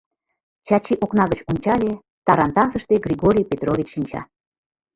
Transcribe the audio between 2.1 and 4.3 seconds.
тарантасыште Григорий Петрович шинча.